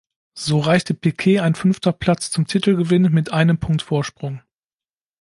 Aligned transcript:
So 0.33 0.57
reichte 0.61 0.95
Piquet 0.95 1.41
ein 1.41 1.53
fünfter 1.53 1.91
Platz 1.93 2.31
zum 2.31 2.47
Titelgewinn 2.47 3.11
mit 3.11 3.31
einem 3.31 3.59
Punkt 3.59 3.83
Vorsprung. 3.83 4.41